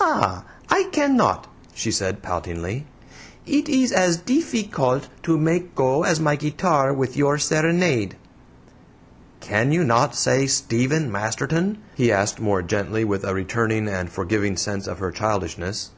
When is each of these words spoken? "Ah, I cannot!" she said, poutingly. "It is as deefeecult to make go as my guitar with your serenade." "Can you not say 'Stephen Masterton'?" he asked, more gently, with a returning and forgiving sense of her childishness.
"Ah, 0.00 0.46
I 0.70 0.84
cannot!" 0.92 1.46
she 1.74 1.90
said, 1.90 2.22
poutingly. 2.22 2.86
"It 3.44 3.68
is 3.68 3.92
as 3.92 4.16
deefeecult 4.16 5.08
to 5.24 5.36
make 5.36 5.74
go 5.74 6.04
as 6.04 6.18
my 6.18 6.36
guitar 6.36 6.90
with 6.94 7.18
your 7.18 7.36
serenade." 7.36 8.16
"Can 9.40 9.70
you 9.70 9.84
not 9.84 10.14
say 10.14 10.46
'Stephen 10.46 11.12
Masterton'?" 11.12 11.76
he 11.94 12.10
asked, 12.10 12.40
more 12.40 12.62
gently, 12.62 13.04
with 13.04 13.24
a 13.24 13.34
returning 13.34 13.88
and 13.88 14.10
forgiving 14.10 14.56
sense 14.56 14.86
of 14.86 15.00
her 15.00 15.12
childishness. 15.12 15.90